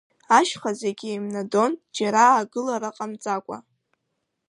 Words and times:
Ашьха 0.37 0.71
зегьы 0.81 1.07
еимнадон, 1.11 1.71
џьара 1.95 2.21
аагылара 2.27 2.95
ҟамҵаӡакәа. 2.95 3.57